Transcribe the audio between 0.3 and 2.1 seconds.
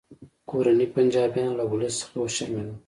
کورني پنجابیان له ولس